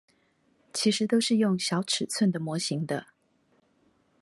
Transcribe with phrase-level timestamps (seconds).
[0.73, 3.05] 其實都是用小尺寸的模型的